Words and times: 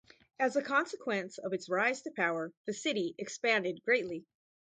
As 0.39 0.55
a 0.55 0.63
consequence 0.63 1.37
of 1.37 1.53
its 1.53 1.69
rise 1.69 2.01
to 2.01 2.09
power, 2.09 2.51
the 2.65 2.73
city 2.73 3.13
expanded 3.19 3.83
greatly. 3.85 4.25